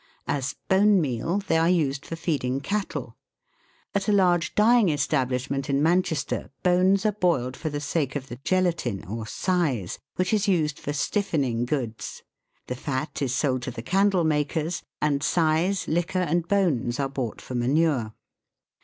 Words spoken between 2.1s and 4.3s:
feeding cattle. At a